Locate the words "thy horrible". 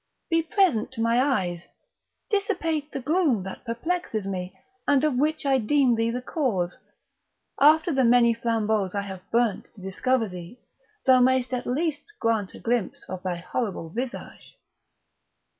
13.21-13.89